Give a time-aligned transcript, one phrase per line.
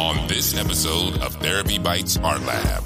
[0.00, 2.82] on this episode of Therapy Bites Art Lab.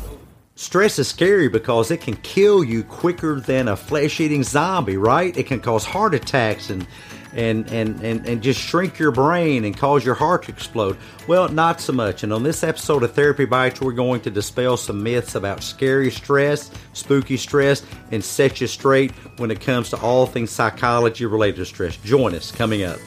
[0.56, 5.36] Stress is scary because it can kill you quicker than a flesh eating zombie, right?
[5.36, 6.84] It can cause heart attacks and,
[7.32, 10.96] and, and, and, and just shrink your brain and cause your heart to explode.
[11.28, 12.24] Well, not so much.
[12.24, 16.10] And on this episode of Therapy Bites, we're going to dispel some myths about scary
[16.10, 21.58] stress, spooky stress, and set you straight when it comes to all things psychology related
[21.58, 21.96] to stress.
[21.98, 22.98] Join us coming up.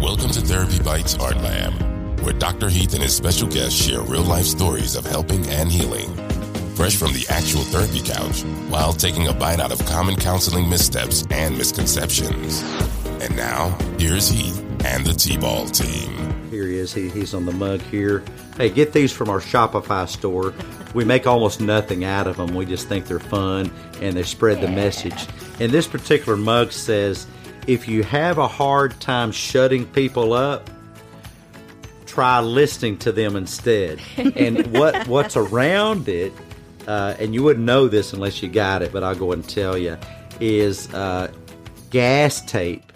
[0.00, 1.72] Welcome to Therapy Bites Art Lab,
[2.24, 2.70] where Dr.
[2.70, 6.08] Heath and his special guests share real life stories of helping and healing.
[6.74, 11.24] Fresh from the actual therapy couch, while taking a bite out of common counseling missteps
[11.30, 12.62] and misconceptions.
[13.20, 16.50] And now, here's Heath and the T Ball team.
[16.50, 16.94] Here he is.
[16.94, 18.24] He, he's on the mug here.
[18.56, 20.54] Hey, get these from our Shopify store.
[20.94, 22.54] We make almost nothing out of them.
[22.54, 25.26] We just think they're fun and they spread the message.
[25.60, 27.26] And this particular mug says,
[27.66, 30.70] if you have a hard time shutting people up,
[32.14, 34.00] try listening to them instead.
[34.16, 36.32] and what what's around it,
[36.86, 39.76] uh, and you wouldn't know this unless you got it, but I'll go and tell
[39.76, 39.98] you,
[40.40, 41.32] is uh,
[41.90, 42.92] gas tape,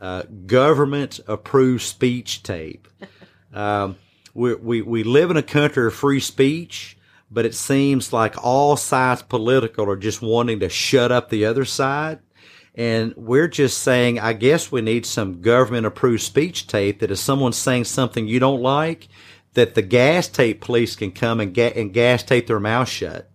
[0.00, 2.88] uh, government approved speech tape.
[3.52, 3.96] Um,
[4.32, 6.96] we, we, we live in a country of free speech,
[7.30, 11.64] but it seems like all sides political are just wanting to shut up the other
[11.64, 12.18] side.
[12.74, 17.18] And we're just saying, I guess we need some government approved speech tape that if
[17.18, 19.08] someone's saying something you don't like,
[19.54, 23.30] that the gas tape police can come and, ga- and gas tape their mouth shut.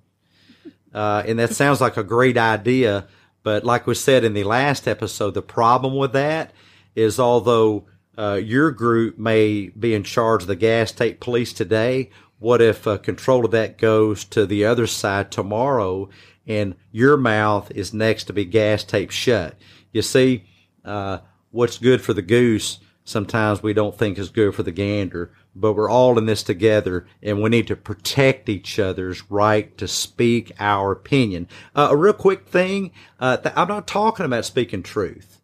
[0.94, 3.08] Uh, and that sounds like a great idea.
[3.44, 6.52] But like we said in the last episode, the problem with that
[6.96, 7.86] is although
[8.18, 12.10] uh, your group may be in charge of the gas tape police today,
[12.40, 16.10] what if uh, control of that goes to the other side tomorrow
[16.50, 19.56] and your mouth is next to be gas taped shut?
[19.94, 20.44] You see,
[20.84, 21.20] uh,
[21.52, 25.74] what's good for the goose sometimes we don't think is good for the gander, but
[25.74, 30.52] we're all in this together and we need to protect each other's right to speak
[30.60, 31.48] our opinion.
[31.76, 35.42] Uh, a real quick thing, uh, th- I'm not talking about speaking truth.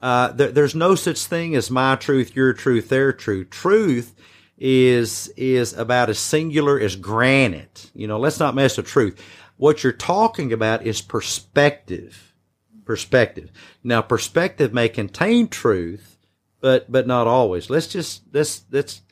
[0.00, 3.50] Uh, there, there's no such thing as my truth, your truth, their truth.
[3.50, 4.14] Truth
[4.58, 7.90] is is about as singular as granite.
[7.94, 9.20] You know, let's not mess with truth.
[9.56, 12.34] What you're talking about is perspective.
[12.84, 13.50] Perspective.
[13.82, 16.18] Now, perspective may contain truth,
[16.60, 17.68] but but not always.
[17.70, 19.02] Let's just let's let's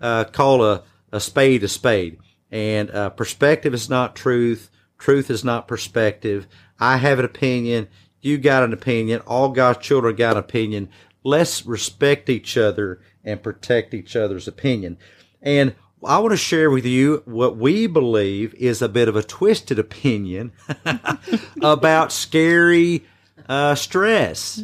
[0.00, 0.82] uh, call a
[1.12, 2.18] a spade a spade.
[2.50, 4.70] And uh, perspective is not truth.
[4.98, 6.46] Truth is not perspective.
[6.78, 7.88] I have an opinion.
[8.20, 9.20] You got an opinion.
[9.26, 10.88] All God's children got an opinion.
[11.24, 14.98] Let's respect each other and protect each other's opinion.
[15.42, 15.74] And
[16.06, 19.78] I want to share with you what we believe is a bit of a twisted
[19.78, 20.52] opinion
[21.62, 23.04] about scary
[23.48, 24.58] uh, stress.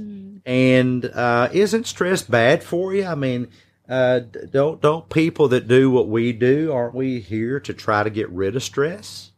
[0.47, 3.05] And uh, isn't stress bad for you?
[3.05, 3.49] I mean,
[3.89, 8.11] uh, don't don't people that do what we do aren't we here to try to
[8.11, 9.33] get rid of stress,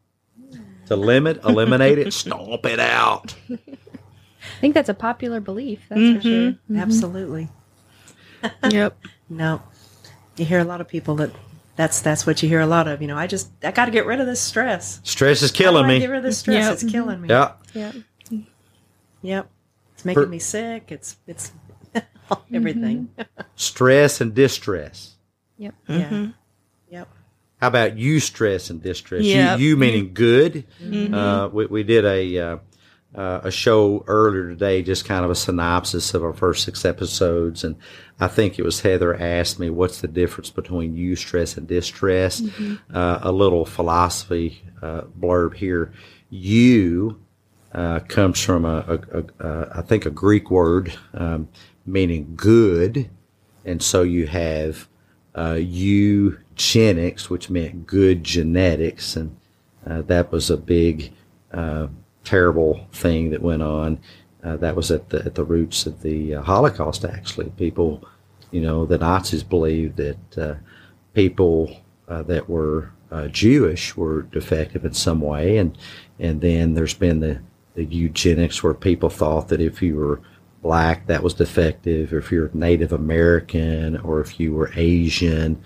[0.86, 3.34] to limit, eliminate it, stomp it out?
[3.50, 5.80] I think that's a popular belief.
[5.88, 6.54] That's for sure.
[6.76, 7.48] Absolutely.
[8.68, 8.98] Yep.
[9.28, 9.62] No,
[10.36, 11.30] you hear a lot of people that
[11.76, 13.00] that's that's what you hear a lot of.
[13.00, 15.00] You know, I just I got to get rid of this stress.
[15.04, 15.98] Stress is killing me.
[16.00, 16.64] Get rid of this stress.
[16.64, 16.72] Yep.
[16.72, 17.28] It's killing me.
[17.28, 17.52] Yeah.
[17.72, 17.92] Yeah.
[19.22, 19.50] Yep.
[19.94, 20.92] It's making Per- me sick.
[20.92, 21.52] It's it's
[22.52, 23.10] everything.
[23.56, 25.16] Stress and distress.
[25.58, 25.74] Yep.
[25.88, 26.26] Yeah.
[26.90, 27.08] Yep.
[27.60, 29.22] How about eustress and distress?
[29.22, 29.60] Yep.
[29.60, 30.66] You, you meaning good.
[30.82, 32.56] Uh, we, we did a uh,
[33.14, 37.64] uh, a show earlier today, just kind of a synopsis of our first six episodes,
[37.64, 37.76] and
[38.18, 42.42] I think it was Heather asked me, "What's the difference between eustress and distress?"
[42.92, 45.92] Uh, a little philosophy uh, blurb here.
[46.30, 47.20] You
[47.74, 51.48] uh, comes from a, a, a, I think a Greek word um,
[51.86, 53.10] meaning good,
[53.64, 54.88] and so you have
[55.34, 59.36] uh, eugenics, which meant good genetics, and
[59.86, 61.12] uh, that was a big,
[61.52, 61.88] uh,
[62.24, 63.98] terrible thing that went on.
[64.42, 67.04] Uh, that was at the at the roots of the uh, Holocaust.
[67.04, 68.04] Actually, people,
[68.50, 70.54] you know, the Nazis believed that uh,
[71.14, 71.76] people
[72.08, 75.78] uh, that were uh, Jewish were defective in some way, and
[76.18, 77.40] and then there's been the
[77.74, 80.20] the eugenics where people thought that if you were
[80.60, 85.62] black that was defective, if you're Native American, or if you were Asian.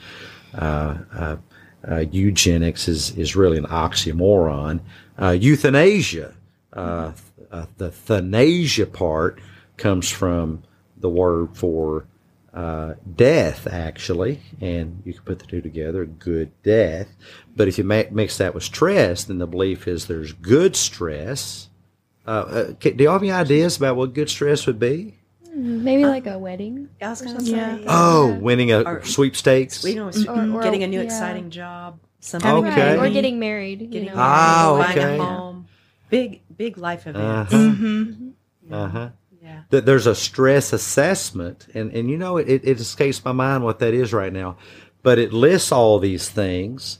[0.54, 1.36] Uh,
[2.10, 4.80] eugenics is, is really an oxymoron.
[5.20, 6.34] Euthanasia,
[6.76, 7.12] uh,
[7.50, 9.40] uh, the thanasia part
[9.76, 10.62] comes from
[10.96, 12.06] the word for
[12.54, 17.08] uh, death, actually, and you can put the two together, good death.
[17.54, 21.68] But if you ma- mix that with stress, then the belief is there's good stress.
[22.26, 25.14] Uh, uh, do you have any ideas about what good stress would be?
[25.54, 26.88] Maybe like a wedding.
[27.00, 27.76] I was going to Yeah.
[27.76, 27.84] say.
[27.88, 28.38] Oh, Yeah.
[28.38, 29.84] winning a Or- sweepstakes.
[29.84, 31.04] you know, Or- or- getting a new yeah.
[31.04, 31.98] exciting job.
[32.20, 32.96] Some Having Okay.
[32.96, 33.06] Right.
[33.06, 33.80] Or getting married.
[33.82, 34.14] You getting know.
[34.16, 35.00] Ah, okay.
[35.04, 35.66] buying a home.
[36.10, 37.52] Big, big life events.
[37.52, 37.70] Uh-huh.
[37.70, 38.28] hmm
[38.70, 39.08] Uh huh.
[39.42, 39.62] Yeah.
[39.70, 43.62] that there's a stress assessment, and and you know it, it, it escapes my mind
[43.64, 44.56] what that is right now,
[45.02, 46.98] but it lists all these things,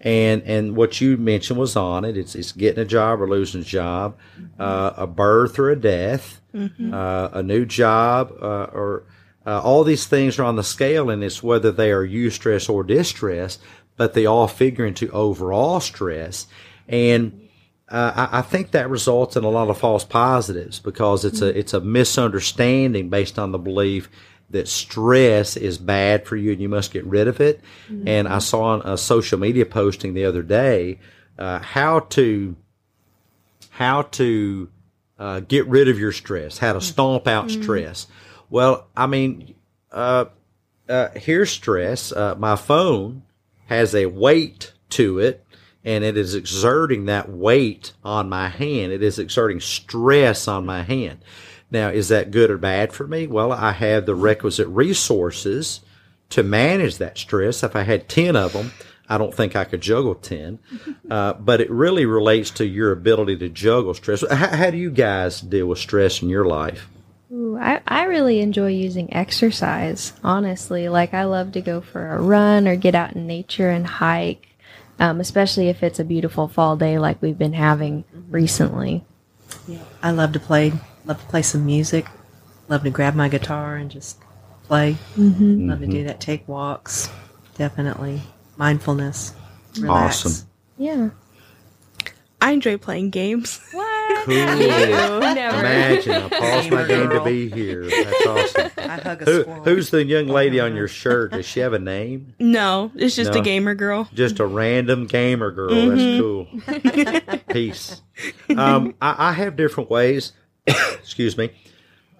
[0.00, 2.16] and and what you mentioned was on it.
[2.16, 4.16] It's it's getting a job or losing a job,
[4.58, 9.04] uh, a birth or a death, uh, a new job, uh, or
[9.44, 12.82] uh, all these things are on the scale, and it's whether they are eustress or
[12.84, 13.58] distress,
[13.98, 16.46] but they all figure into overall stress,
[16.88, 17.41] and
[17.92, 21.56] uh, I, I think that results in a lot of false positives because it's a
[21.56, 24.08] it's a misunderstanding based on the belief
[24.50, 27.60] that stress is bad for you and you must get rid of it.
[28.06, 31.00] And I saw on a social media posting the other day
[31.38, 32.56] uh, how to
[33.70, 34.68] how to
[35.18, 38.06] uh, get rid of your stress, how to stomp out stress.
[38.50, 39.54] Well, I mean,
[39.90, 40.26] uh,
[40.88, 42.12] uh, here's stress.
[42.12, 43.22] Uh, my phone
[43.66, 45.41] has a weight to it,
[45.84, 48.92] and it is exerting that weight on my hand.
[48.92, 51.24] It is exerting stress on my hand.
[51.70, 53.26] Now, is that good or bad for me?
[53.26, 55.80] Well, I have the requisite resources
[56.30, 57.62] to manage that stress.
[57.62, 58.72] If I had 10 of them,
[59.08, 60.58] I don't think I could juggle 10.
[61.10, 64.24] Uh, but it really relates to your ability to juggle stress.
[64.30, 66.88] How, how do you guys deal with stress in your life?
[67.30, 70.88] Ooh, I, I really enjoy using exercise, honestly.
[70.88, 74.48] Like, I love to go for a run or get out in nature and hike,
[75.02, 79.04] um, especially if it's a beautiful fall day like we've been having recently.
[79.66, 79.82] Yeah.
[80.00, 80.72] I love to play.
[81.04, 82.06] Love to play some music.
[82.68, 84.18] Love to grab my guitar and just
[84.62, 84.96] play.
[85.16, 85.68] Mm-hmm.
[85.68, 86.20] Love to do that.
[86.20, 87.10] Take walks.
[87.56, 88.22] Definitely
[88.56, 89.34] mindfulness.
[89.76, 90.24] Relax.
[90.24, 90.48] Awesome.
[90.78, 91.10] Yeah.
[92.40, 93.60] I enjoy playing games.
[93.72, 94.01] What?
[94.24, 94.34] Cool.
[95.34, 95.58] Never.
[95.58, 97.84] Imagine, I paused my game to be here.
[97.88, 98.70] That's awesome.
[98.78, 99.64] I hug a Who, squirrel.
[99.64, 101.32] who's the young lady on your shirt?
[101.32, 102.34] Does she have a name?
[102.38, 103.40] No, it's just No.
[103.40, 104.08] a gamer girl.
[104.14, 105.74] Just a random gamer girl.
[105.74, 107.40] That's cool.
[107.52, 108.02] Peace.
[108.56, 110.32] Um, I, I have different ways.
[110.66, 111.50] Excuse me.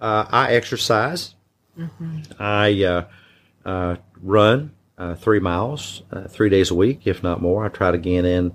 [0.01, 1.35] Uh, I exercise.
[2.39, 3.05] I uh,
[3.65, 7.65] uh, run uh, three miles uh, three days a week, if not more.
[7.65, 8.53] I try to get in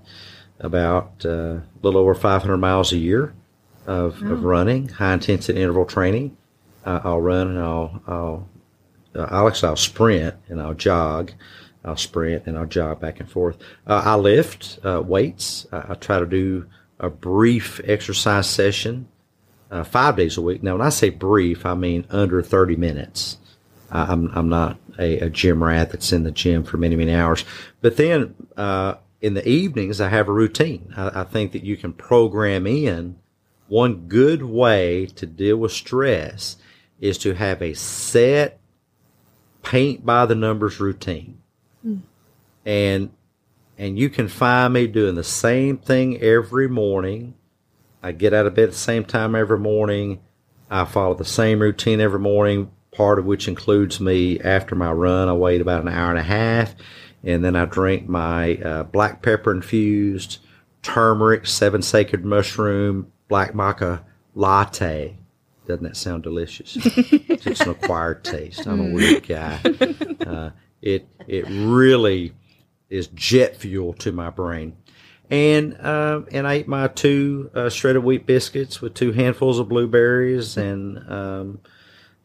[0.59, 3.33] about uh, a little over 500 miles a year
[3.87, 6.37] of, of running, high intensity interval training.
[6.85, 8.49] Uh, I'll run and I'll, I'll
[9.15, 11.31] uh, Alex, I'll sprint and I'll jog.
[11.83, 13.57] I'll sprint and I'll jog back and forth.
[13.87, 15.65] Uh, I lift uh, weights.
[15.71, 16.67] I, I try to do
[16.99, 19.07] a brief exercise session
[19.71, 20.61] uh, five days a week.
[20.61, 23.37] Now, when I say brief, I mean under 30 minutes.
[23.89, 27.13] I, I'm, I'm not a, a gym rat that's in the gym for many, many
[27.13, 27.45] hours.
[27.81, 30.93] But then uh, in the evenings, I have a routine.
[30.95, 33.17] I, I think that you can program in
[33.67, 36.57] one good way to deal with stress
[36.99, 38.59] is to have a set
[39.63, 41.41] paint by the numbers routine.
[41.81, 41.97] Hmm.
[42.65, 43.11] And
[43.77, 47.35] and you can find me doing the same thing every morning.
[48.03, 50.19] I get out of bed at the same time every morning.
[50.69, 55.29] I follow the same routine every morning, part of which includes me after my run.
[55.29, 56.75] I wait about an hour and a half,
[57.23, 60.39] and then I drink my uh, black pepper infused
[60.81, 64.03] turmeric, seven sacred mushroom, black maca
[64.35, 65.17] latte.
[65.67, 66.77] Doesn't that sound delicious?
[66.83, 68.65] it's just an acquired taste.
[68.65, 69.59] I'm a weird guy.
[70.25, 70.51] Uh,
[70.81, 72.33] it it really
[72.89, 74.75] is jet fuel to my brain.
[75.29, 79.69] And uh, and I ate my two uh, shredded wheat biscuits with two handfuls of
[79.69, 81.59] blueberries and um,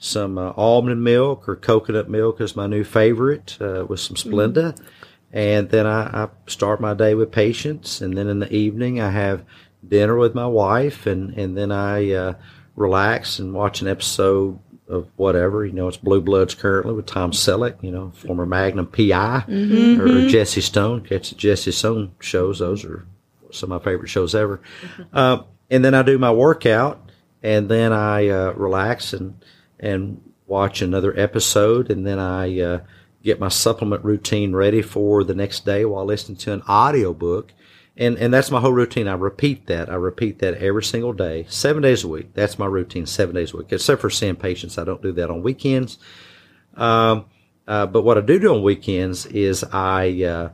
[0.04, 4.78] some uh, almond milk or coconut milk is my new favorite uh, with some Splenda.
[5.32, 8.02] And then I, I start my day with patience.
[8.02, 9.44] And then in the evening, I have
[9.86, 11.06] dinner with my wife.
[11.06, 12.34] And, and then I uh,
[12.76, 14.58] relax and watch an episode
[14.88, 15.64] of whatever.
[15.64, 19.44] You know, it's Blue Bloods currently with Tom Selleck, you know, former Magnum PI
[19.98, 21.06] or, or Jesse Stone.
[21.06, 22.58] Catch the Jesse Stone shows.
[22.58, 23.06] Those are
[23.50, 24.60] some of my favorite shows ever.
[25.14, 27.10] Uh, and then I do my workout
[27.42, 29.42] and then I uh, relax and,
[29.78, 31.90] and watch another episode.
[31.90, 32.80] And then I uh,
[33.22, 37.52] get my supplement routine ready for the next day while listening to an audiobook.
[37.96, 39.06] And, and that's my whole routine.
[39.06, 39.88] I repeat that.
[39.88, 42.34] I repeat that every single day, seven days a week.
[42.34, 44.78] That's my routine, seven days a week, except for seeing patients.
[44.78, 45.98] I don't do that on weekends.
[46.74, 47.26] Um,
[47.68, 50.48] uh, but what I do do on weekends is I uh,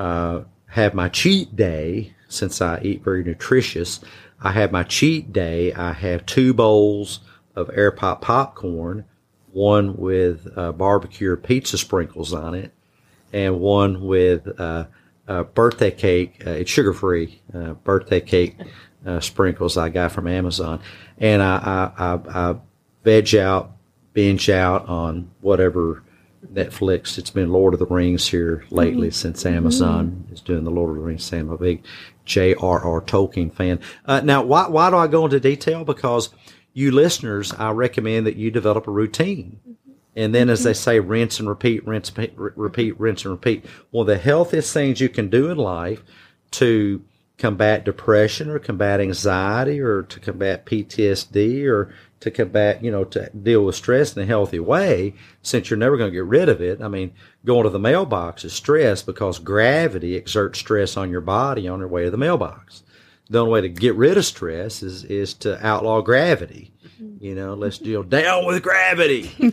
[0.00, 4.00] uh, have my cheat day since I eat very nutritious.
[4.40, 5.72] I have my cheat day.
[5.74, 7.20] I have two bowls
[7.56, 9.04] of air pop popcorn,
[9.52, 12.72] one with uh, barbecue or pizza sprinkles on it,
[13.32, 14.86] and one with uh,
[15.28, 16.42] uh, birthday cake.
[16.46, 18.56] Uh, it's sugar free uh, birthday cake
[19.06, 20.80] uh, sprinkles I got from Amazon,
[21.18, 22.56] and I I, I, I
[23.04, 23.72] veg out,
[24.12, 26.02] binge out on whatever
[26.52, 27.18] Netflix.
[27.18, 29.14] It's been Lord of the Rings here lately Mm-hmm.
[29.14, 31.30] since Amazon is doing the Lord of the Rings.
[31.32, 31.82] I'm a big
[32.24, 33.00] J.R.R.
[33.02, 33.80] Tolkien fan.
[34.06, 35.84] Uh, now, why why do I go into detail?
[35.84, 36.30] Because
[36.72, 39.60] you listeners, I recommend that you develop a routine.
[40.16, 43.64] And then, as they say, rinse and repeat, rinse, repeat, repeat, rinse and repeat.
[43.90, 46.02] One of the healthiest things you can do in life
[46.52, 47.02] to
[47.38, 53.30] combat depression or combat anxiety or to combat PTSD or to combat, you know, to
[53.30, 56.60] deal with stress in a healthy way, since you're never going to get rid of
[56.60, 56.82] it.
[56.82, 57.12] I mean,
[57.46, 61.88] going to the mailbox is stress because gravity exerts stress on your body on your
[61.88, 62.82] way to the mailbox.
[63.30, 66.72] The only way to get rid of stress is, is to outlaw gravity.
[67.20, 69.30] You know, let's deal down with gravity.
[69.38, 69.52] you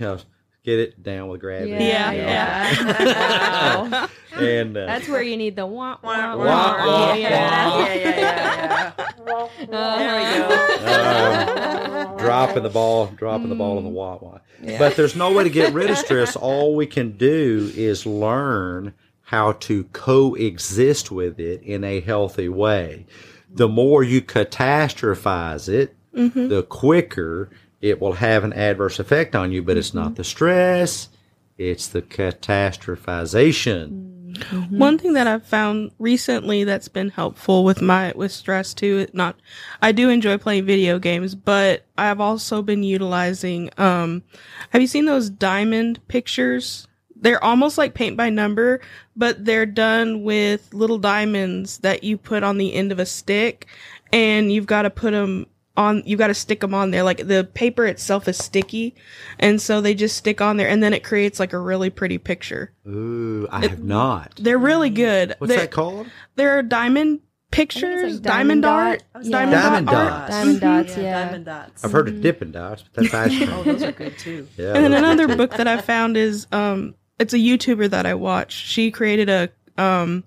[0.00, 0.18] know,
[0.64, 1.70] get it down with gravity.
[1.72, 2.26] Yeah, you know.
[2.26, 3.82] yeah.
[3.90, 4.08] Wow.
[4.38, 6.86] And uh, That's where you need the wah wah Wah, wah.
[6.86, 7.68] wah, yeah.
[7.70, 7.78] wah.
[7.86, 8.92] yeah, yeah,
[9.26, 9.46] yeah.
[9.66, 12.10] There we go.
[12.12, 14.38] um, dropping the ball, dropping the ball in the wah wah.
[14.78, 16.36] But there's no way to get rid of stress.
[16.36, 18.94] All we can do is learn
[19.28, 23.04] how to coexist with it in a healthy way.
[23.52, 27.50] The more you catastrophize it, the quicker
[27.82, 29.62] it will have an adverse effect on you.
[29.62, 31.10] But it's not the stress;
[31.58, 34.70] it's the catastrophization.
[34.70, 39.00] One thing that I've found recently that's been helpful with my with stress too.
[39.00, 39.36] it Not,
[39.82, 43.68] I do enjoy playing video games, but I've also been utilizing.
[43.76, 44.22] Um,
[44.70, 46.87] have you seen those diamond pictures?
[47.20, 48.80] They're almost like paint by number,
[49.16, 53.66] but they're done with little diamonds that you put on the end of a stick,
[54.12, 55.46] and you've got to put them
[55.76, 56.02] on.
[56.06, 57.02] You've got to stick them on there.
[57.02, 58.94] Like the paper itself is sticky,
[59.38, 62.18] and so they just stick on there, and then it creates like a really pretty
[62.18, 62.72] picture.
[62.86, 64.34] Ooh, I have not.
[64.40, 65.34] They're really good.
[65.38, 66.06] What's They're- that called?
[66.36, 67.20] They're diamond
[67.50, 69.22] pictures, like diamond, diamond art, dot.
[69.24, 69.62] diamond, Yeah.
[69.62, 70.10] Diamond dot art.
[70.10, 70.30] dots.
[70.30, 71.24] Diamond dots, yeah.
[71.24, 71.84] Diamond dots.
[71.84, 73.50] I've heard of Dippin' Dots, but that's ice cream.
[73.52, 74.46] Oh, those are good too.
[74.56, 78.14] Yeah, And then another book that I found is um it's a YouTuber that I
[78.14, 78.52] watch.
[78.52, 79.48] She created a
[79.80, 80.24] um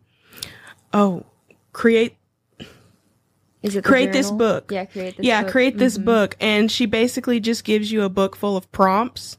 [0.93, 1.25] oh
[1.74, 2.15] create
[3.62, 4.71] Is it create this book.
[4.71, 5.51] Yeah, create this yeah, book.
[5.51, 6.05] create this Mhm.
[6.05, 9.38] book and she basically just gives you a book full of prompts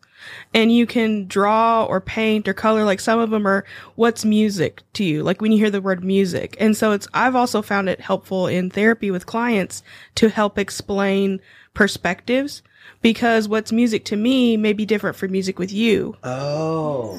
[0.54, 3.64] and you can draw or paint or color like some of them are
[3.96, 7.34] what's music to you like when you hear the word music and so it's i've
[7.34, 9.82] also found it helpful in therapy with clients
[10.14, 11.40] to help explain
[11.74, 12.62] perspectives
[13.00, 17.16] because what's music to me may be different from music with you Oh,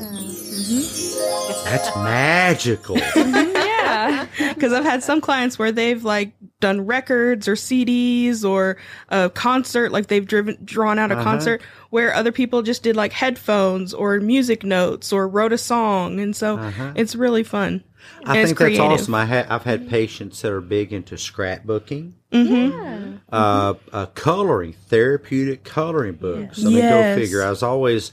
[1.65, 2.97] that's magical.
[3.83, 4.27] Yeah.
[4.55, 8.77] because I've had some clients where they've like done records or CDs or
[9.09, 11.23] a concert, like they've driven drawn out a Uh-huh.
[11.23, 16.19] concert where other people just did like headphones or music notes or wrote a song,
[16.19, 16.93] and so Uh-huh.
[16.95, 17.83] it's really fun.
[18.25, 19.15] I And it's think that's awesome.
[19.15, 23.13] I ha- I've had patients that are big into scrapbooking, Yeah.
[23.31, 26.61] uh, uh, coloring, therapeutic coloring books.
[26.61, 27.15] I mean, Yes.
[27.17, 27.43] go figure.
[27.43, 28.11] I was always,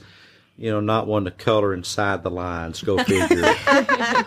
[0.57, 2.81] you know, not one to color inside the lines.
[2.81, 3.27] Go figure.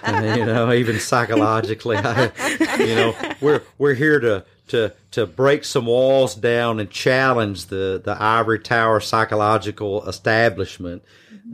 [0.04, 2.30] And, you know, even psychologically, I,
[2.78, 8.00] you know, we're we're here to to to break some walls down and challenge the
[8.04, 11.02] the ivory tower psychological establishment,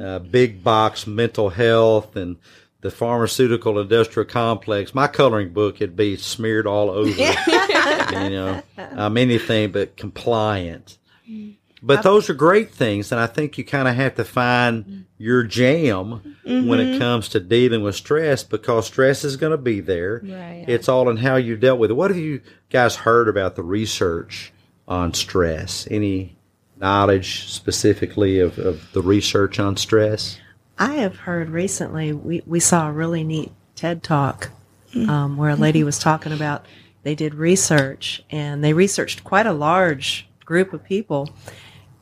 [0.03, 2.37] uh, big box mental health and
[2.81, 4.95] the pharmaceutical industrial complex.
[4.95, 10.99] My coloring book would be smeared all over, you know, I'm anything but compliant.
[11.29, 11.57] Mm-hmm.
[11.83, 15.01] But those are great things, and I think you kind of have to find mm-hmm.
[15.17, 16.99] your jam when it mm-hmm.
[16.99, 20.21] comes to dealing with stress because stress is going to be there.
[20.23, 20.67] Right.
[20.69, 21.95] It's all in how you dealt with it.
[21.95, 24.53] What have you guys heard about the research
[24.87, 25.89] on stress?
[25.91, 26.37] Any
[26.77, 30.39] knowledge specifically of, of the research on stress?
[30.81, 34.51] I have heard recently, we, we saw a really neat TED talk
[34.95, 36.65] um, where a lady was talking about
[37.03, 41.29] they did research and they researched quite a large group of people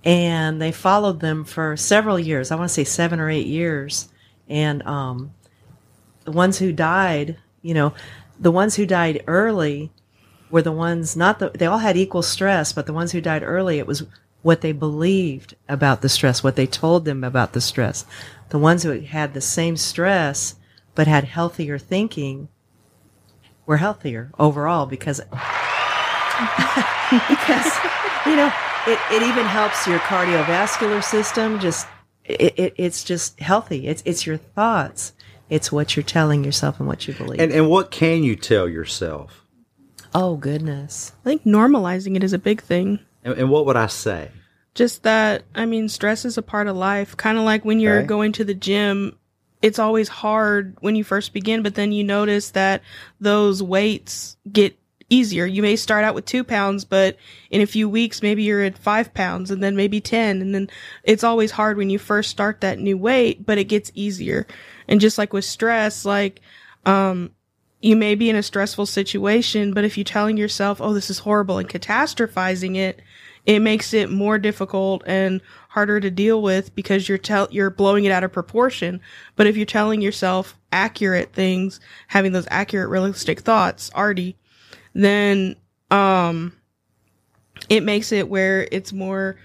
[0.04, 2.52] and they followed them for several years.
[2.52, 4.10] I want to say seven or eight years.
[4.48, 5.34] And um,
[6.24, 7.94] the ones who died, you know,
[8.38, 9.90] the ones who died early
[10.50, 13.42] were the ones not the they all had equal stress, but the ones who died
[13.42, 14.04] early, it was
[14.42, 18.04] what they believed about the stress, what they told them about the stress.
[18.50, 20.54] The ones who had the same stress
[20.94, 22.48] but had healthier thinking
[23.66, 25.20] were healthier overall because
[27.28, 27.72] because
[28.26, 28.50] you know
[28.86, 31.86] it, it even helps your cardiovascular system just
[32.24, 35.12] it, it, it's just healthy it's it's your thoughts
[35.50, 38.68] it's what you're telling yourself and what you believe And, and what can you tell
[38.68, 39.44] yourself?
[40.14, 43.00] oh goodness I think normalizing it is a big thing.
[43.24, 44.30] And, and what would I say?
[44.78, 47.16] Just that, I mean, stress is a part of life.
[47.16, 48.06] Kind of like when you're Okay.
[48.06, 49.18] going to the gym,
[49.60, 52.82] it's always hard when you first begin, but then you notice that
[53.20, 54.78] those weights get
[55.10, 55.46] easier.
[55.46, 57.16] You may start out with two pounds, but
[57.50, 60.40] in a few weeks, maybe you're at five pounds and then maybe 10.
[60.40, 60.70] And then
[61.02, 64.46] it's always hard when you first start that new weight, but it gets easier.
[64.86, 66.40] And just like with stress, like,
[66.86, 67.32] um,
[67.80, 71.18] you may be in a stressful situation, but if you're telling yourself, oh, this is
[71.18, 73.00] horrible and catastrophizing it,
[73.48, 75.40] it makes it more difficult and
[75.70, 79.00] harder to deal with because you're tell you're blowing it out of proportion.
[79.36, 84.36] But if you're telling yourself accurate things, having those accurate realistic thoughts, Artie,
[84.92, 85.56] then
[85.90, 86.52] um
[87.70, 89.36] it makes it where it's more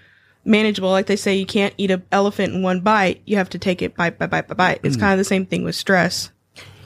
[0.43, 0.89] manageable.
[0.89, 3.21] Like they say you can't eat an elephant in one bite.
[3.25, 4.79] You have to take it bite by bite by bite.
[4.83, 6.29] It's kind of the same thing with stress.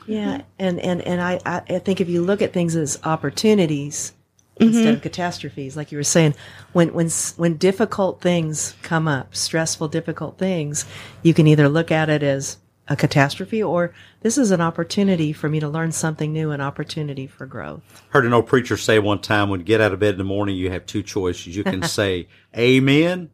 [0.05, 4.13] Yeah, and and and I I think if you look at things as opportunities
[4.59, 6.35] instead of catastrophes, like you were saying,
[6.73, 10.85] when when when difficult things come up, stressful, difficult things,
[11.23, 12.57] you can either look at it as
[12.89, 17.27] a catastrophe or this is an opportunity for me to learn something new, an opportunity
[17.27, 17.81] for growth.
[18.09, 20.23] Heard an old preacher say one time when you get out of bed in the
[20.23, 21.55] morning, you have two choices.
[21.55, 23.29] You can say amen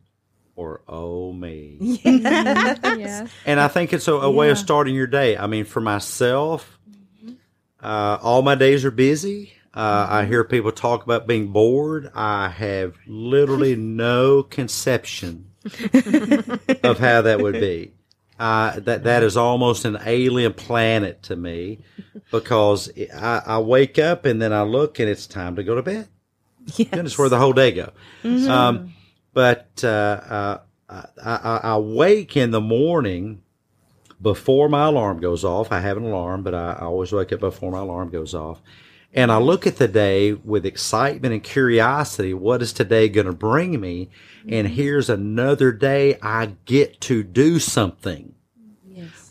[0.56, 1.78] or oh me.
[2.04, 3.28] yeah.
[3.46, 5.38] And I think it's a, a way of starting your day.
[5.38, 6.80] I mean, for myself,
[7.82, 9.54] uh, all my days are busy.
[9.74, 12.12] Uh, I hear people talk about being bored.
[12.14, 15.50] I have literally no conception
[16.84, 17.94] of how that would be.
[18.40, 21.80] Uh, that that is almost an alien planet to me
[22.32, 25.82] because I, I wake up and then I look and it's time to go to
[25.84, 26.08] bed.
[26.78, 27.92] Goodness, where the whole day go.
[28.24, 28.94] Um,
[29.34, 30.58] but uh, uh,
[30.90, 33.44] I, I, I wake in the morning
[34.22, 35.72] before my alarm goes off.
[35.72, 38.62] I have an alarm, but I, I always wake up before my alarm goes off.
[39.14, 42.34] And I look at the day with excitement and curiosity.
[42.34, 44.10] What is today going to bring me?
[44.50, 48.34] And here's another day I get to do something.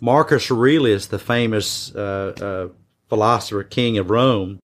[0.01, 2.75] Marcus Aurelius, the famous uh, uh,
[3.09, 4.61] philosopher king of Rome,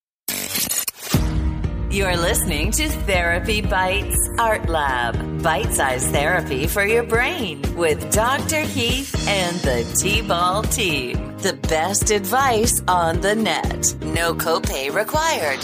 [1.90, 8.60] You're listening to Therapy Bites Art Lab, bite sized therapy for your brain with Dr.
[8.60, 11.34] Heath and the T Ball team.
[11.38, 13.94] The best advice on the net.
[14.02, 15.58] No copay required.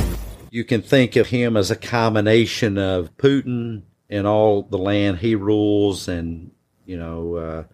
[0.51, 5.35] you can think of him as a combination of Putin and all the land he
[5.35, 6.53] rules, and
[6.87, 7.65] you know uh,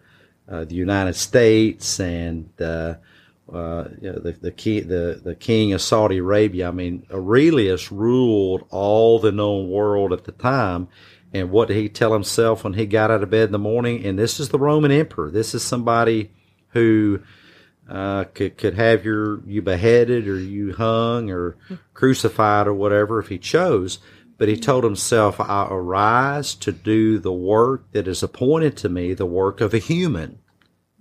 [0.51, 2.95] uh, the United States and uh,
[3.53, 6.69] uh, you know, the the, key, the the king of Saudi Arabia.
[6.69, 10.87] I mean, Aurelius ruled all the known world at the time.
[11.33, 14.05] And what did he tell himself when he got out of bed in the morning?
[14.05, 15.31] And this is the Roman emperor.
[15.31, 16.31] This is somebody
[16.69, 17.21] who
[17.89, 21.57] uh, could could have your you beheaded or you hung or
[21.93, 23.99] crucified or whatever if he chose.
[24.37, 29.13] But he told himself, "I arise to do the work that is appointed to me,
[29.13, 30.39] the work of a human."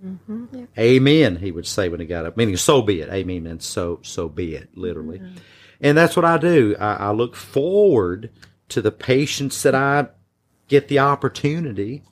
[0.04, 0.64] Mm-hmm.
[0.78, 1.36] Amen.
[1.36, 3.10] He would say when he got up, meaning so be it.
[3.10, 3.46] Amen.
[3.46, 5.18] And so so be it, literally.
[5.18, 5.36] Mm-hmm.
[5.82, 6.76] And that's what I do.
[6.78, 8.30] I, I look forward
[8.68, 10.08] to the patients that I
[10.68, 12.02] get the opportunity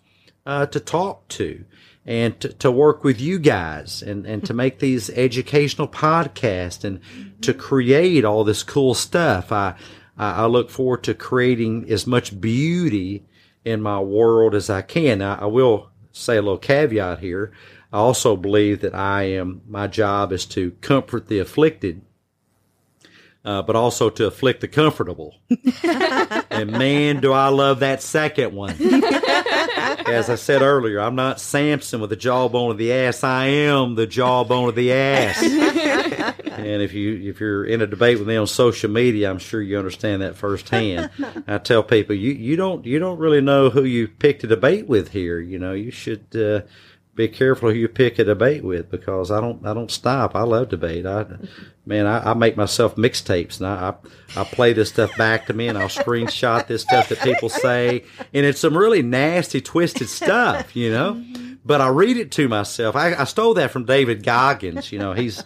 [0.44, 1.64] uh, to talk to
[2.04, 7.00] and to, to work with you guys and, and to make these educational podcasts and
[7.02, 7.40] mm-hmm.
[7.40, 9.52] to create all this cool stuff.
[9.52, 9.74] I,
[10.16, 13.24] I I look forward to creating as much beauty
[13.64, 15.18] in my world as I can.
[15.18, 17.52] Now, I will say a little caveat here.
[17.92, 22.02] I also believe that I am, my job is to comfort the afflicted
[23.48, 25.34] uh, but also to afflict the comfortable.
[26.50, 28.76] and man, do I love that second one.
[30.06, 33.24] As I said earlier, I'm not Samson with the jawbone of the ass.
[33.24, 35.42] I am the jawbone of the ass.
[36.44, 39.62] and if you if you're in a debate with me on social media, I'm sure
[39.62, 41.10] you understand that firsthand.
[41.46, 44.88] I tell people you you don't you don't really know who you picked a debate
[44.88, 45.40] with here.
[45.40, 46.26] You know you should.
[46.34, 46.62] Uh,
[47.18, 50.36] be careful who you pick a debate with because I don't I don't stop.
[50.36, 51.04] I love debate.
[51.04, 51.26] I
[51.84, 53.88] man, I, I make myself mixtapes and I,
[54.36, 57.48] I I play this stuff back to me and I'll screenshot this stuff that people
[57.48, 61.20] say and it's some really nasty, twisted stuff, you know.
[61.64, 62.94] But I read it to myself.
[62.94, 64.92] I, I stole that from David Goggins.
[64.92, 65.42] You know, he's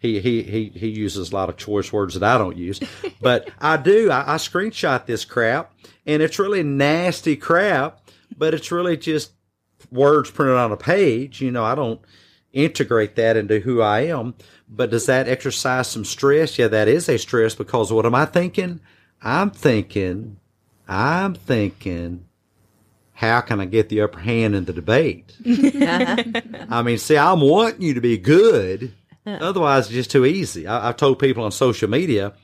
[0.00, 2.80] he, he he he uses a lot of choice words that I don't use,
[3.22, 4.10] but I do.
[4.10, 5.72] I, I screenshot this crap,
[6.04, 8.02] and it's really nasty crap.
[8.36, 9.30] But it's really just
[9.90, 11.40] words printed on a page.
[11.40, 12.00] You know, I don't
[12.52, 14.34] integrate that into who I am.
[14.68, 16.58] But does that exercise some stress?
[16.58, 18.80] Yeah, that is a stress because what am I thinking?
[19.22, 20.38] I'm thinking,
[20.88, 22.26] I'm thinking,
[23.12, 25.34] how can I get the upper hand in the debate?
[25.46, 28.92] I mean, see, I'm wanting you to be good.
[29.26, 30.66] Otherwise, it's just too easy.
[30.66, 32.34] I, I've told people on social media,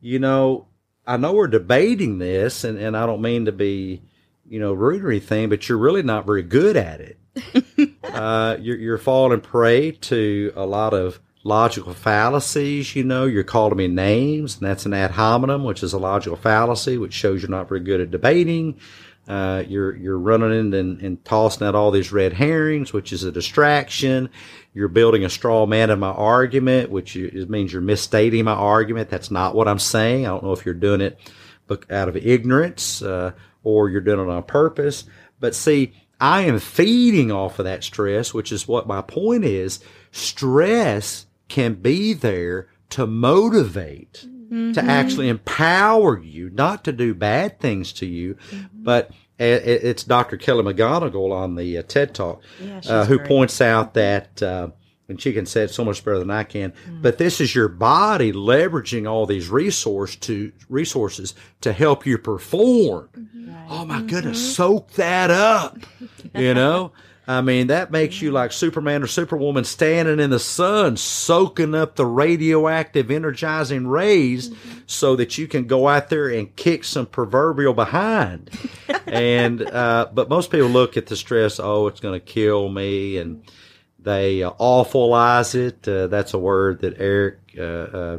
[0.00, 0.66] you know,
[1.06, 4.02] I know we're debating this, and, and I don't mean to be,
[4.50, 7.94] you know, rude or anything, but you're really not very good at it.
[8.04, 12.96] uh, you're, you're falling prey to a lot of logical fallacies.
[12.96, 16.36] You know, you're calling me names, and that's an ad hominem, which is a logical
[16.36, 18.80] fallacy, which shows you're not very good at debating.
[19.28, 23.22] Uh, you're you're running in and, and tossing out all these red herrings, which is
[23.22, 24.30] a distraction.
[24.74, 29.10] You're building a straw man of my argument, which is, means you're misstating my argument.
[29.10, 30.26] That's not what I'm saying.
[30.26, 31.20] I don't know if you're doing it
[31.88, 33.30] out of ignorance uh,
[33.62, 35.04] or you're doing it on purpose.
[35.38, 39.80] But see, I am feeding off of that stress, which is what my point is.
[40.12, 44.72] Stress can be there to motivate, mm-hmm.
[44.72, 48.66] to actually empower you, not to do bad things to you, mm-hmm.
[48.74, 50.36] but it's Dr.
[50.36, 53.28] Kelly McGonigal on the uh, TED Talk yeah, uh, who great.
[53.28, 54.68] points out that, uh,
[55.10, 57.02] and she can say it so much better than I can, mm.
[57.02, 63.08] but this is your body leveraging all these resource to resources to help you perform.
[63.18, 63.52] Mm-hmm.
[63.52, 63.66] Right.
[63.68, 64.06] Oh my mm-hmm.
[64.06, 65.78] goodness, soak that up,
[66.34, 66.92] you know?
[67.28, 71.94] I mean, that makes you like Superman or Superwoman standing in the sun, soaking up
[71.94, 74.78] the radioactive energizing rays mm-hmm.
[74.86, 78.50] so that you can go out there and kick some proverbial behind.
[79.06, 83.18] and, uh, but most people look at the stress, oh, it's going to kill me.
[83.18, 83.44] And
[84.02, 85.86] they uh, awfulize it.
[85.86, 88.18] Uh, that's a word that Eric, uh, uh,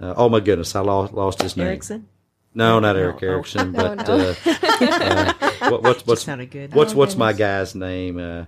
[0.00, 1.66] uh, oh my goodness, I lost, lost his name.
[1.68, 2.08] Erickson?
[2.54, 5.32] No, not Eric oh, Erickson, but uh, uh,
[5.70, 6.74] what, what's what's good.
[6.74, 8.18] what's oh, what's my guy's name?
[8.18, 8.46] Uh,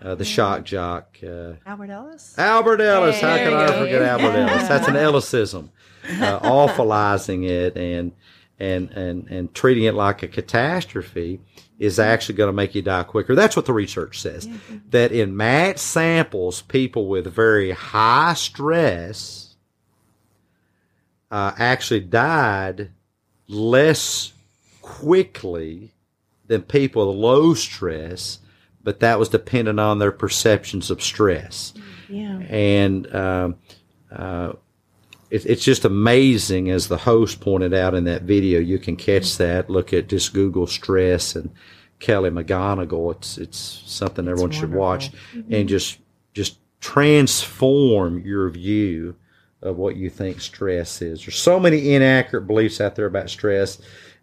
[0.00, 1.16] uh, the shock jock.
[1.22, 2.38] Uh, Albert Ellis.
[2.38, 3.16] Albert Ellis.
[3.16, 4.68] Hey, How can I forget Albert Ellis?
[4.68, 5.72] That's an Ellisism.
[6.04, 8.12] Uh, awfulizing it and
[8.60, 11.40] and and and treating it like a catastrophe
[11.78, 13.34] is actually going to make you die quicker.
[13.34, 14.46] That's what the research says.
[14.46, 14.56] Yeah.
[14.90, 19.54] That in matched samples, people with very high stress
[21.30, 22.90] uh, actually died
[23.46, 24.32] less
[24.82, 25.92] quickly
[26.46, 28.38] than people with low stress,
[28.82, 31.74] but that was dependent on their perceptions of stress.
[32.08, 32.38] Yeah.
[32.48, 33.56] And um,
[34.10, 34.54] uh,
[35.30, 38.60] it, it's just amazing, as the host pointed out in that video.
[38.60, 39.70] You can catch that.
[39.70, 41.50] Look at just Google stress and
[41.98, 43.16] Kelly McGonigal.
[43.16, 45.52] It's it's something everyone should watch, mm-hmm.
[45.52, 45.98] and just
[46.34, 49.16] just transform your view
[49.62, 51.24] of what you think stress is.
[51.24, 53.80] There's so many inaccurate beliefs out there about stress.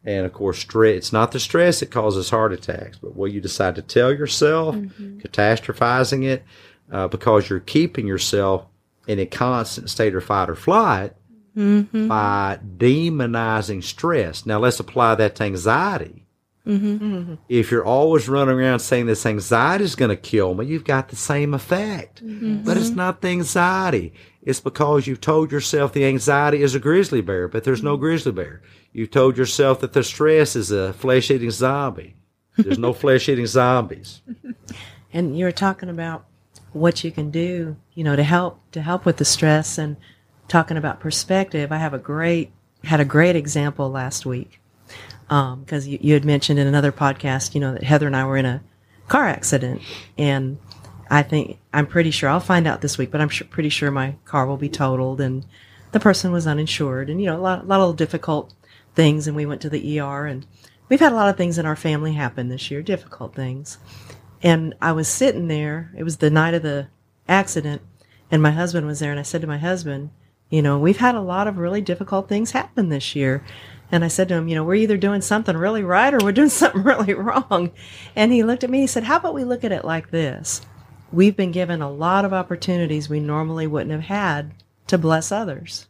[0.08, 3.42] And of course, stress, it's not the stress that causes heart attacks, but what you
[3.42, 5.18] decide to tell yourself, mm-hmm.
[5.18, 6.44] catastrophizing it,
[6.92, 8.68] uh, because you're keeping yourself
[9.08, 11.14] in a constant state of fight or flight
[11.56, 12.08] mm-hmm.
[12.08, 14.46] by demonizing stress.
[14.46, 16.26] Now let's apply that to anxiety.
[16.66, 17.36] Mm-hmm.
[17.48, 21.10] If you're always running around saying this anxiety is going to kill me, you've got
[21.10, 22.26] the same effect.
[22.26, 22.64] Mm-hmm.
[22.64, 24.14] But it's not the anxiety.
[24.42, 28.02] It's because you've told yourself the anxiety is a grizzly bear, but there's no mm-hmm.
[28.02, 28.62] grizzly bear.
[28.94, 32.16] You've told yourself that the stress is a flesh eating zombie.
[32.58, 34.22] There's no flesh eating zombies.
[35.14, 36.26] And you're talking about
[36.76, 39.78] what you can do, you know, to help to help with the stress.
[39.78, 39.98] And
[40.48, 41.72] talking about perspective.
[41.72, 42.52] I have a great
[42.84, 44.60] had a great example last week.
[45.28, 48.26] Because um, you, you had mentioned in another podcast, you know, that Heather and I
[48.26, 48.62] were in a
[49.08, 49.82] car accident,
[50.20, 50.60] and
[51.10, 53.90] I think I'm pretty sure I'll find out this week, but I'm sure, pretty sure
[53.90, 55.44] my car will be totaled, and
[55.94, 58.54] the person was uninsured, and you know, a lot, a lot of difficult
[58.94, 60.46] things, and we went to the ER, and
[60.90, 63.80] we've had a lot of things in our family happen this year, difficult things,
[64.42, 65.92] and I was sitting there.
[65.98, 66.88] It was the night of the
[67.28, 67.82] accident,
[68.30, 70.10] and my husband was there, and I said to my husband,
[70.50, 73.44] you know, we've had a lot of really difficult things happen this year.
[73.92, 76.32] And I said to him, you know, we're either doing something really right or we're
[76.32, 77.72] doing something really wrong.
[78.16, 80.62] And he looked at me, he said, how about we look at it like this?
[81.12, 84.54] We've been given a lot of opportunities we normally wouldn't have had
[84.88, 85.88] to bless others.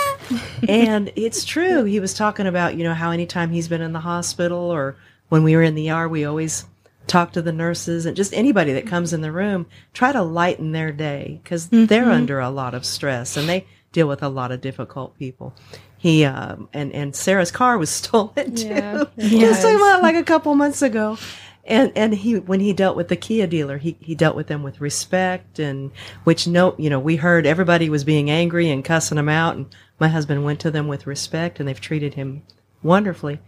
[0.68, 1.84] and it's true.
[1.84, 4.96] He was talking about, you know, how anytime he's been in the hospital or
[5.28, 6.64] when we were in the ER, we always
[7.06, 10.72] talk to the nurses and just anybody that comes in the room, try to lighten
[10.72, 11.86] their day because mm-hmm.
[11.86, 15.54] they're under a lot of stress and they deal with a lot of difficult people
[16.00, 18.66] he um, and and Sarah's car was stolen too.
[18.68, 21.18] Yeah, just about like a couple months ago.
[21.66, 24.62] And and he when he dealt with the Kia dealer, he, he dealt with them
[24.62, 25.90] with respect and
[26.24, 29.66] which no you know, we heard everybody was being angry and cussing him out and
[30.00, 32.42] my husband went to them with respect and they've treated him
[32.82, 33.38] wonderfully.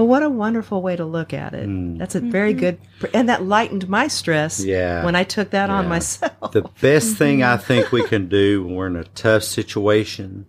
[0.00, 1.68] But what a wonderful way to look at it.
[1.68, 1.98] Mm.
[1.98, 2.60] That's a very mm-hmm.
[3.02, 4.64] good, and that lightened my stress.
[4.64, 5.04] Yeah.
[5.04, 5.76] When I took that yeah.
[5.76, 6.52] on myself.
[6.52, 10.46] The best thing I think we can do when we're in a tough situation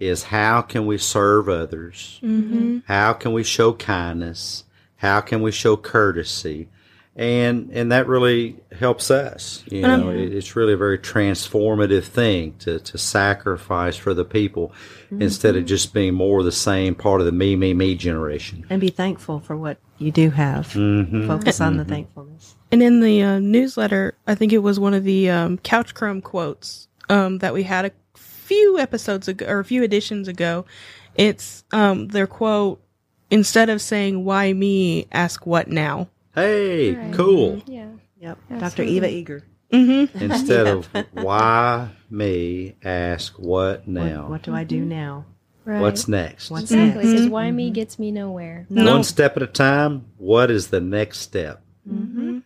[0.00, 2.18] is how can we serve others?
[2.22, 2.78] Mm-hmm.
[2.86, 4.64] How can we show kindness?
[4.96, 6.70] How can we show courtesy?
[7.18, 9.64] And and that really helps us.
[9.70, 14.74] You know, it, it's really a very transformative thing to, to sacrifice for the people
[15.06, 15.22] mm-hmm.
[15.22, 18.66] instead of just being more the same part of the me, me, me generation.
[18.68, 20.68] And be thankful for what you do have.
[20.74, 21.26] Mm-hmm.
[21.26, 21.92] Focus on the mm-hmm.
[21.92, 22.54] thankfulness.
[22.70, 26.20] And in the uh, newsletter, I think it was one of the um, Couch Crumb
[26.20, 30.66] quotes um, that we had a few episodes ago or a few editions ago.
[31.14, 32.82] It's um, their quote
[33.30, 37.12] instead of saying "Why me?" ask "What now." Hey, Right.
[37.14, 37.62] cool.
[37.66, 37.88] Yeah.
[38.20, 38.38] Yep.
[38.60, 38.82] Dr.
[38.84, 39.42] Eva Eger.
[39.70, 44.28] Instead of why me, ask what What, now?
[44.28, 45.24] what do I do now?
[45.64, 45.80] Right.
[45.80, 46.50] What's next?
[46.50, 47.02] What's exactly?
[47.04, 47.12] next?
[47.14, 48.66] Because why me gets me nowhere.
[48.70, 48.92] No.
[48.92, 50.04] One step at a time.
[50.18, 51.60] What is the next step?
[51.90, 52.38] Mm-hmm.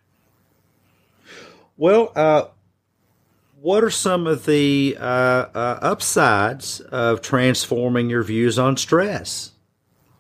[1.76, 2.44] Well, uh,
[3.61, 9.53] what are some of the uh, uh, upsides of transforming your views on stress?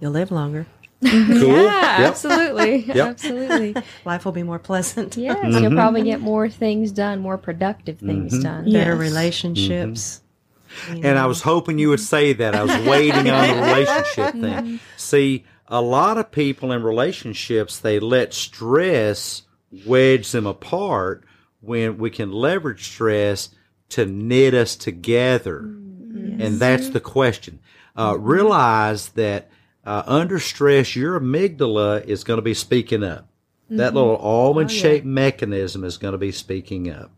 [0.00, 0.66] You'll live longer.
[1.02, 1.40] Mm-hmm.
[1.40, 1.62] Cool.
[1.62, 2.08] Yeah, Yep.
[2.10, 2.90] absolutely.
[2.90, 3.74] Absolutely.
[4.04, 5.16] Life will be more pleasant.
[5.16, 5.62] Yes, Mm-hmm.
[5.64, 8.42] you'll probably get more things done, more productive things mm-hmm.
[8.42, 8.64] done.
[8.72, 8.98] Better Yes.
[9.00, 10.20] relationships.
[10.86, 11.06] Mm-hmm.
[11.06, 12.54] And I was hoping you would say that.
[12.54, 14.80] I was waiting on the relationship thing.
[14.96, 19.42] See, a lot of people in relationships, they let stress
[19.86, 21.24] wedge them apart
[21.60, 23.50] when we can leverage stress
[23.90, 25.58] to knit us together.
[25.60, 27.58] And that's the question.
[27.96, 29.50] Uh, realize that
[29.90, 33.26] uh, under stress, your amygdala is going to be speaking up.
[33.70, 37.10] That little almond shaped mechanism is going to be speaking up.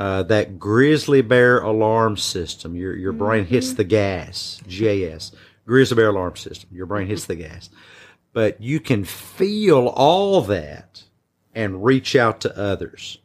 [0.00, 5.32] Uh, that grizzly bear alarm system, your your brain hits the gas, GAS,
[5.66, 6.70] grizzly bear alarm system.
[6.72, 7.70] Your brain hits the gas,
[8.32, 11.04] but you can feel all that
[11.54, 13.18] and reach out to others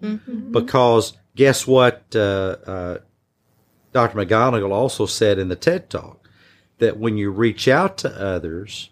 [0.51, 2.03] because guess what?
[2.15, 2.97] Uh, uh,
[3.93, 4.17] Dr.
[4.17, 6.24] McGonigal also said in the TED Talk
[6.79, 8.89] that when you reach out to others,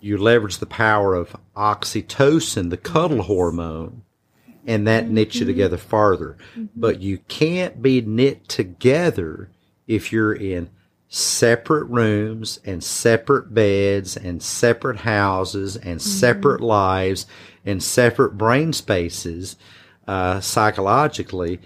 [0.00, 4.02] you leverage the power of oxytocin, the cuddle hormone,
[4.66, 5.48] and that knits you mm-hmm.
[5.48, 6.36] together farther.
[6.56, 6.66] Mm-hmm.
[6.74, 9.50] But you can't be knit together
[9.86, 10.70] if you're in
[11.08, 16.08] separate rooms and separate beds and separate houses and mm-hmm.
[16.08, 17.26] separate lives
[17.64, 19.56] and separate brain spaces
[20.08, 21.60] uh, psychologically.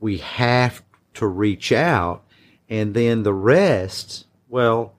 [0.00, 0.82] We have
[1.14, 2.24] to reach out,
[2.68, 4.92] and then the rest, well,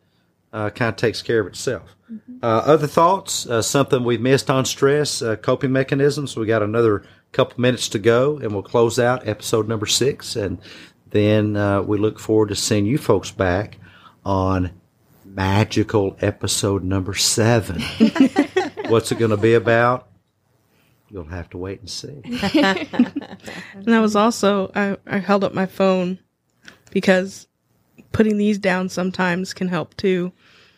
[0.51, 1.95] uh, kind of takes care of itself.
[2.41, 3.45] Uh, other thoughts?
[3.47, 6.35] Uh, something we've missed on stress, uh, coping mechanisms.
[6.35, 10.59] We got another couple minutes to go, and we'll close out episode number six, and
[11.11, 13.77] then uh, we look forward to seeing you folks back
[14.25, 14.71] on
[15.23, 17.81] magical episode number seven.
[18.87, 20.07] What's it going to be about?
[21.09, 22.21] You'll have to wait and see.
[23.75, 26.19] And I was also I, I held up my phone
[26.91, 27.47] because
[28.11, 30.31] putting these down sometimes can help too.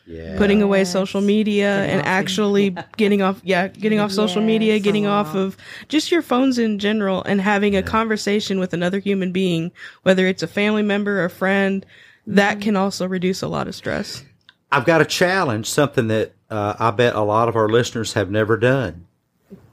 [0.08, 0.38] Yeah.
[0.38, 4.78] Putting away social media and off the- actually getting off yeah, getting off social media,
[4.80, 5.58] getting off of
[5.90, 9.72] just your phones in general and having a conversation with another human being,
[10.04, 11.86] whether it's a family member or a friend,
[12.28, 14.24] that can also reduce a lot of stress.
[14.72, 18.30] I've got a challenge, something that uh, I bet a lot of our listeners have
[18.30, 19.08] never done.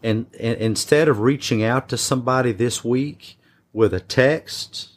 [0.02, 3.36] And, and instead of reaching out to somebody this week
[3.72, 4.90] with a text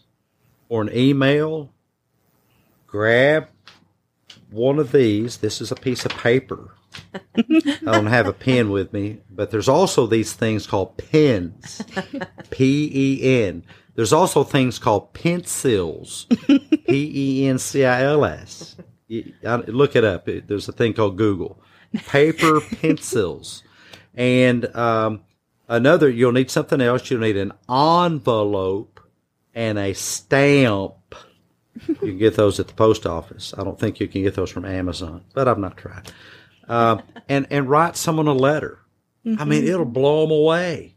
[0.69, 1.71] or an email,
[2.95, 3.49] grab
[4.51, 5.37] one of these.
[5.37, 6.73] This is a piece of paper.
[7.37, 11.81] I don't have a pen with me, but there's also these things called pens.
[12.51, 13.65] P E N.
[13.95, 16.25] There's also things called pencils.
[16.87, 18.77] P E N C I L S.
[19.09, 20.25] Look it up.
[20.25, 21.59] There's a thing called Google.
[22.07, 23.61] Paper pencils.
[24.13, 25.23] And um,
[25.67, 27.11] another, you'll need something else.
[27.11, 29.01] You'll need an envelope
[29.53, 30.93] and a stamp.
[31.87, 33.53] You can get those at the post office.
[33.57, 36.11] I don't think you can get those from Amazon, but I've not tried.
[36.67, 38.79] Um, and and write someone a letter.
[39.39, 40.95] I mean, it'll blow them away.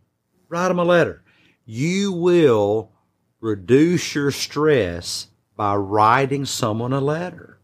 [0.49, 1.23] Write them a letter.
[1.65, 2.93] You will
[3.41, 7.59] reduce your stress by writing someone a letter,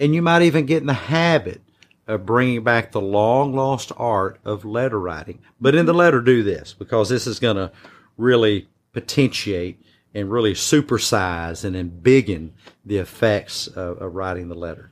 [0.00, 1.62] and you might even get in the habit
[2.06, 5.40] of bringing back the long lost art of letter writing.
[5.60, 7.72] But in the letter, do this because this is going to
[8.16, 9.80] really potentiate
[10.16, 12.52] and really supersize and embiggen
[12.86, 14.90] the effects of, of writing the letter.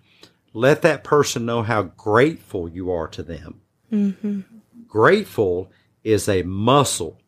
[0.52, 3.60] Let that person know how grateful you are to them.
[4.86, 5.70] Grateful
[6.04, 7.18] is a muscle.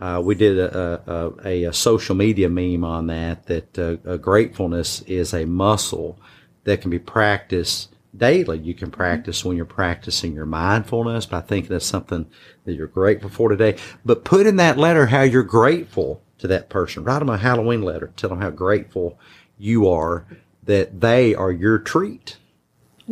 [0.00, 4.16] Uh, we did a, a, a, a social media meme on that, that uh, uh,
[4.16, 6.18] gratefulness is a muscle
[6.64, 8.58] that can be practiced daily.
[8.58, 12.26] You can practice when you're practicing your mindfulness by thinking of something
[12.64, 13.76] that you're grateful for today.
[14.04, 17.04] But put in that letter how you're grateful to that person.
[17.04, 18.12] Write them a Halloween letter.
[18.16, 19.18] Tell them how grateful
[19.58, 20.24] you are
[20.64, 22.36] that they are your treat.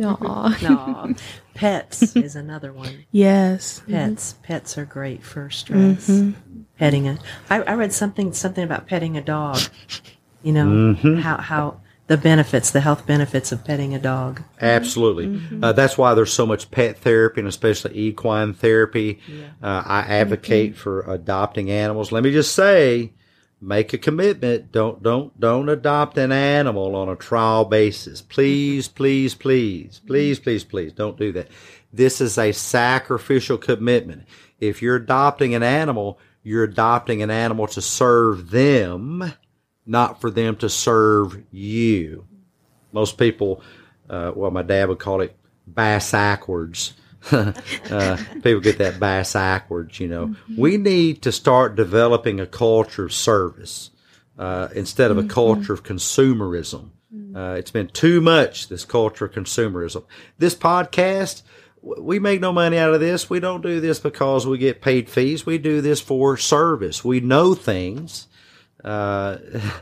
[0.01, 0.57] Aw.
[0.61, 1.15] No.
[1.53, 3.05] Pets is another one.
[3.11, 3.81] Yes.
[3.87, 4.33] Pets.
[4.33, 4.43] Mm-hmm.
[4.43, 6.09] Pets are great for stress.
[6.09, 6.61] Mm-hmm.
[6.77, 7.17] Petting a.
[7.49, 9.59] I, I read something something about petting a dog.
[10.43, 11.15] You know mm-hmm.
[11.17, 14.41] how how the benefits, the health benefits of petting a dog.
[14.61, 15.41] Absolutely.
[15.61, 19.19] Uh, that's why there's so much pet therapy and especially equine therapy.
[19.61, 22.11] Uh, I advocate for adopting animals.
[22.11, 23.11] Let me just say,
[23.59, 24.71] make a commitment.
[24.71, 28.21] Don't don't don't adopt an animal on a trial basis.
[28.21, 31.49] Please, please, please, please, please, please don't do that.
[31.91, 34.23] This is a sacrificial commitment.
[34.59, 39.33] If you're adopting an animal, you're adopting an animal to serve them,
[39.87, 42.25] not for them to serve you.
[42.91, 43.61] Most people,
[44.09, 46.93] uh, well, my dad would call it bass backwards.
[47.31, 47.53] uh,
[48.35, 50.27] people get that bass backwards, you know.
[50.27, 50.61] Mm-hmm.
[50.61, 53.89] We need to start developing a culture of service
[54.37, 55.29] uh, instead of mm-hmm.
[55.29, 56.91] a culture of consumerism.
[57.37, 60.03] Uh, it's been too much, this culture of consumerism.
[60.39, 61.43] This podcast,
[61.81, 63.29] we make no money out of this.
[63.29, 65.45] We don't do this because we get paid fees.
[65.45, 67.05] We do this for service.
[67.05, 68.27] We know things.
[68.87, 69.37] Uh,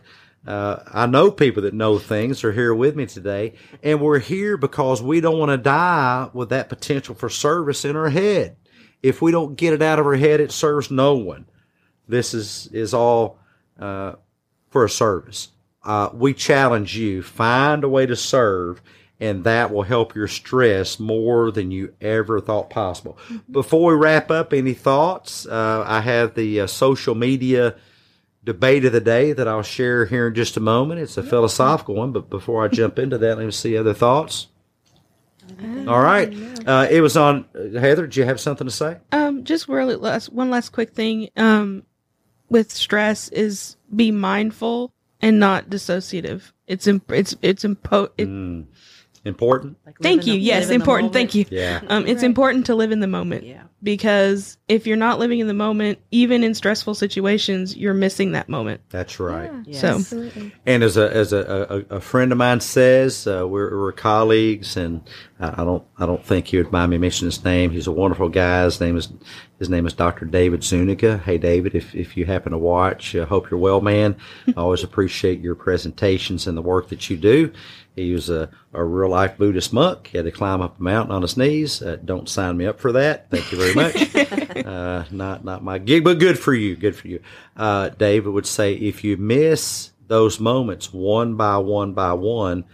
[0.48, 4.58] uh, I know people that know things are here with me today, and we're here
[4.58, 8.58] because we don't want to die with that potential for service in our head.
[9.04, 11.46] If we don't get it out of our head, it serves no one.
[12.08, 13.40] This is is all
[13.80, 14.14] uh,
[14.70, 15.50] for a service.
[15.84, 18.82] Uh, we challenge you: find a way to serve,
[19.20, 23.18] and that will help your stress more than you ever thought possible.
[23.50, 25.46] Before we wrap up, any thoughts?
[25.46, 27.76] Uh, I have the uh, social media
[28.46, 31.02] debate of the day that I'll share here in just a moment.
[31.02, 34.48] It's a philosophical one, but before I jump into that, let me see other thoughts.
[35.88, 36.34] All right.
[36.66, 38.08] Uh, it was on Heather.
[38.08, 38.98] Do you have something to say?
[39.12, 41.30] Um, just really last one last quick thing.
[41.36, 41.84] Um,
[42.50, 46.52] with stress is be mindful and not dissociative.
[46.68, 48.66] It's imp- it's it's impo- it, mm.
[49.24, 49.78] important.
[49.86, 50.34] Like Thank you.
[50.34, 51.14] The, yes, important.
[51.14, 51.46] Thank you.
[51.52, 51.82] Yeah.
[51.88, 52.24] Um, it's right.
[52.24, 53.46] important to live in the moment.
[53.46, 58.32] Yeah because if you're not living in the moment, even in stressful situations, you're missing
[58.32, 58.82] that moment.
[58.90, 59.52] That's right.
[59.64, 60.54] Yeah, so, absolutely.
[60.66, 64.76] and as a as a, a, a friend of mine says, uh, we're, we're, colleagues,
[64.76, 65.08] and
[65.40, 67.70] I don't I don't think he would mind me mentioning his name.
[67.70, 68.64] He's a wonderful guy.
[68.64, 69.08] His name is
[69.60, 70.26] his name is Dr.
[70.26, 71.20] David Zuniga.
[71.20, 74.16] Hey, David, if if you happen to watch, I uh, hope you're well, man.
[74.48, 77.54] I always appreciate your presentations and the work that you do.
[77.96, 80.08] He was a, a real life Buddhist monk.
[80.08, 81.82] He had to climb up a mountain on his knees.
[81.82, 83.30] Uh, don't sign me up for that.
[83.30, 84.16] Thank you very much.
[84.66, 86.76] uh, not not my gig, but good for you.
[86.76, 87.22] Good for you.
[87.56, 92.66] Uh, David would say if you miss those moments one by one by one,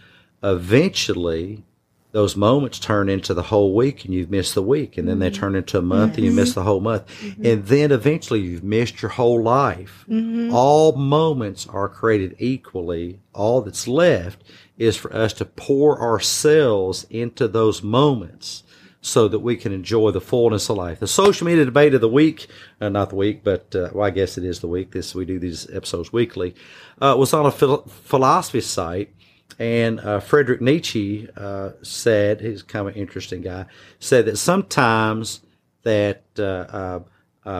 [0.42, 1.64] eventually
[2.12, 5.30] those moments turn into the whole week and you've missed the week and then they
[5.30, 5.40] mm-hmm.
[5.40, 7.44] turn into a month and you miss the whole month mm-hmm.
[7.44, 10.54] and then eventually you've missed your whole life mm-hmm.
[10.54, 14.42] all moments are created equally all that's left
[14.78, 18.62] is for us to pour ourselves into those moments
[19.02, 21.00] so that we can enjoy the fullness of life.
[21.00, 22.46] The social media debate of the week,
[22.80, 24.92] uh, not the week, but uh, well, I guess it is the week.
[24.92, 26.54] This we do these episodes weekly.
[27.00, 29.12] Uh, was on a phil- philosophy site,
[29.58, 33.66] and uh, Friedrich Nietzsche uh, said he's kind of an interesting guy.
[33.98, 35.40] Said that sometimes
[35.82, 37.00] that uh,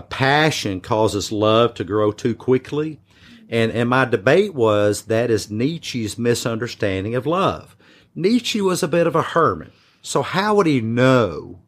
[0.03, 3.01] passion causes love to grow too quickly,
[3.49, 7.77] and and my debate was that is Nietzsche's misunderstanding of love.
[8.15, 11.61] Nietzsche was a bit of a hermit so how would he know?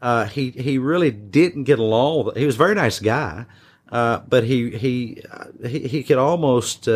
[0.00, 2.26] Uh, he he really didn't get along.
[2.26, 3.46] With, he was a very nice guy,
[3.90, 6.86] uh, but he he, uh, he he could almost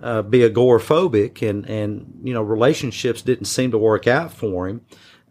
[0.00, 4.82] uh, be agoraphobic, and and you know relationships didn't seem to work out for him,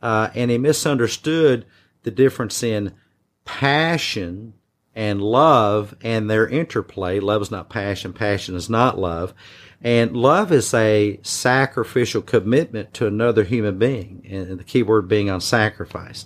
[0.02, 1.66] uh, and he misunderstood
[2.04, 2.94] the difference in
[3.46, 4.54] passion
[4.96, 7.20] and love and their interplay.
[7.20, 8.14] Love is not passion.
[8.14, 9.34] Passion is not love.
[9.82, 15.30] And love is a sacrificial commitment to another human being, and the key word being
[15.30, 16.26] on sacrifice.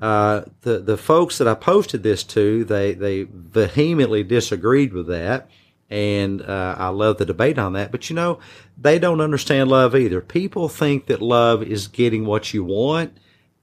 [0.00, 5.50] Uh, the the folks that I posted this to, they they vehemently disagreed with that,
[5.90, 7.90] and uh, I love the debate on that.
[7.90, 8.38] But you know,
[8.76, 10.20] they don't understand love either.
[10.20, 13.16] People think that love is getting what you want.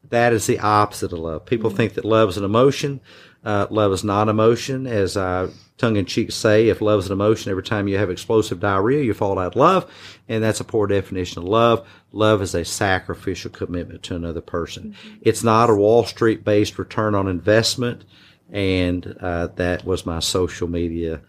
[0.10, 1.46] That is the opposite of love.
[1.46, 1.78] People mm-hmm.
[1.78, 3.02] think that love is an emotion.
[3.44, 5.48] Uh, love is not emotion, as I
[5.82, 9.04] tongue in cheek say, if love is an emotion, every time you have explosive diarrhea,
[9.04, 9.92] you fall out of love.
[10.30, 11.88] And that's a poor definition of love.
[12.12, 14.92] Love is a sacrificial commitment to another person.
[14.92, 15.16] Mm-hmm.
[15.22, 18.06] It's not a Wall Street based return on investment.
[18.52, 21.22] And uh, that was my social media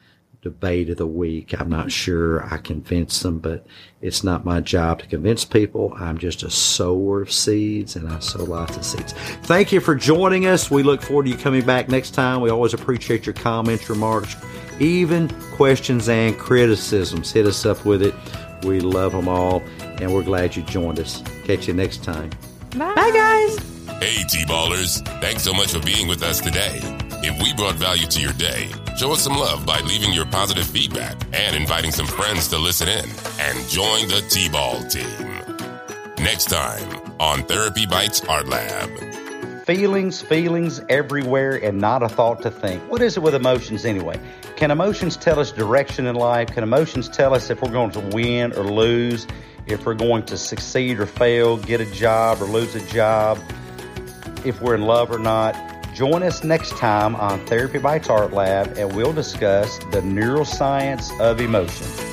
[0.43, 1.59] debate of the week.
[1.59, 3.65] I'm not sure I convince them, but
[4.01, 5.95] it's not my job to convince people.
[5.97, 9.13] I'm just a sower of seeds and I sow lots of seeds.
[9.45, 10.71] Thank you for joining us.
[10.71, 12.40] We look forward to you coming back next time.
[12.40, 14.37] We always appreciate your comments, remarks,
[14.81, 17.31] even questions and criticisms.
[17.31, 18.15] Hit us up with it.
[18.65, 21.23] We love them all and we're glad you joined us.
[21.45, 22.31] Catch you next time.
[22.77, 23.59] Bye, Bye guys.
[24.01, 25.07] Hey, T-Ballers.
[25.21, 26.81] Thanks so much for being with us today.
[27.23, 30.67] If we brought value to your day, Show us some love by leaving your positive
[30.67, 33.05] feedback and inviting some friends to listen in
[33.40, 36.25] and join the T Ball team.
[36.25, 38.90] Next time on Therapy Bites Art Lab.
[39.65, 42.83] Feelings, feelings everywhere, and not a thought to think.
[42.90, 44.21] What is it with emotions anyway?
[44.57, 46.49] Can emotions tell us direction in life?
[46.49, 49.27] Can emotions tell us if we're going to win or lose?
[49.67, 53.38] If we're going to succeed or fail, get a job or lose a job?
[54.45, 55.57] If we're in love or not?
[55.93, 61.38] Join us next time on Therapy Bites Art Lab and we'll discuss the neuroscience of
[61.38, 62.12] emotion.